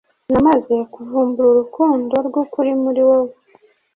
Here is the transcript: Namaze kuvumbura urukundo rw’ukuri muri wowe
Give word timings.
Namaze 0.31 0.75
kuvumbura 0.93 1.47
urukundo 1.51 2.15
rw’ukuri 2.27 2.71
muri 2.83 3.01
wowe 3.09 3.33